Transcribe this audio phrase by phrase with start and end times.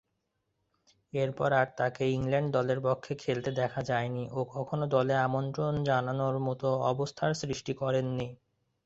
[1.13, 6.67] এরপর আর তাকে ইংল্যান্ড দলের পক্ষে খেলতে দেখা যায়নি ও কখনো দলে আমন্ত্রণ জানানোর মতো
[6.91, 8.27] অবস্থার সৃষ্টি করেননি।